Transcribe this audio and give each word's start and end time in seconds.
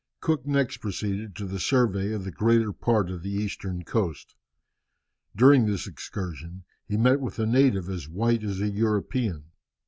Cook 0.19 0.47
next 0.47 0.77
proceeded 0.77 1.35
to 1.35 1.45
the 1.45 1.59
survey 1.59 2.11
of 2.11 2.23
the 2.23 2.31
greater 2.31 2.73
part 2.73 3.11
of 3.11 3.21
the 3.21 3.29
eastern 3.29 3.83
coast. 3.83 4.33
During 5.35 5.67
this 5.67 5.85
excursion 5.85 6.63
he 6.87 6.97
met 6.97 7.19
with 7.19 7.37
a 7.37 7.45
native 7.45 7.87
as 7.87 8.09
white 8.09 8.43
as 8.43 8.59
a 8.61 8.67
European. 8.69 9.51